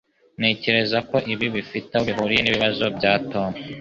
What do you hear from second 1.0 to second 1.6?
ko ibi